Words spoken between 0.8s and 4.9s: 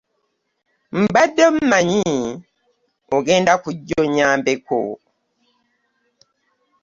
Mbade manyi ogenda kujja onyambeko.